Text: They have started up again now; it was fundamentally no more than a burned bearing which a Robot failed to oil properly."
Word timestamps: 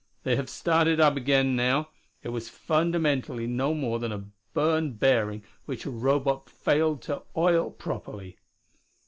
They 0.23 0.35
have 0.35 0.49
started 0.49 0.99
up 0.99 1.15
again 1.15 1.55
now; 1.55 1.89
it 2.23 2.29
was 2.29 2.49
fundamentally 2.49 3.45
no 3.45 3.75
more 3.75 3.99
than 3.99 4.11
a 4.11 4.25
burned 4.51 4.99
bearing 4.99 5.43
which 5.65 5.85
a 5.85 5.91
Robot 5.91 6.49
failed 6.49 7.03
to 7.03 7.21
oil 7.37 7.69
properly." 7.69 8.39